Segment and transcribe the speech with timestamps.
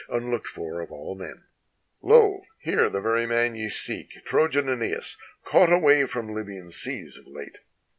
[0.09, 1.43] Unlooked for of all men:
[2.01, 7.27] "Lo here the very man ye seek, Trojan ^Eneas, caught away from Lybian seas of
[7.27, 7.59] late!